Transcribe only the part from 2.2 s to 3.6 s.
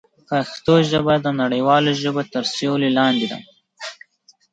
تر سیوري لاندې ده.